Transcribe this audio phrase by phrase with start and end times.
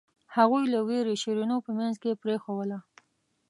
[0.35, 2.77] هغوی له وېرې شیرینو په منځ کې پرېښووله.